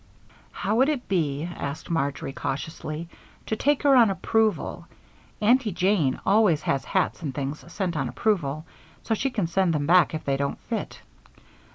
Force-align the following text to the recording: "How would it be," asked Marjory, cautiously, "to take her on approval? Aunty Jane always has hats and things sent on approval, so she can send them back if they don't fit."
"How 0.51 0.77
would 0.77 0.89
it 0.89 1.07
be," 1.07 1.43
asked 1.55 1.91
Marjory, 1.91 2.33
cautiously, 2.33 3.07
"to 3.45 3.55
take 3.55 3.83
her 3.83 3.95
on 3.95 4.09
approval? 4.09 4.87
Aunty 5.41 5.71
Jane 5.71 6.19
always 6.25 6.63
has 6.63 6.83
hats 6.85 7.21
and 7.21 7.35
things 7.35 7.71
sent 7.71 7.95
on 7.95 8.09
approval, 8.09 8.65
so 9.03 9.13
she 9.13 9.29
can 9.29 9.45
send 9.45 9.75
them 9.75 9.85
back 9.85 10.15
if 10.15 10.23
they 10.25 10.37
don't 10.37 10.57
fit." 10.57 11.01